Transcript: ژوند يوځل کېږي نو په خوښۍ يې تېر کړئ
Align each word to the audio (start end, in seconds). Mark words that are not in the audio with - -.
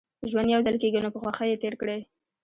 ژوند 0.29 0.49
يوځل 0.55 0.75
کېږي 0.81 0.99
نو 1.03 1.09
په 1.13 1.19
خوښۍ 1.21 1.47
يې 1.51 1.57
تېر 1.61 1.73
کړئ 1.81 1.99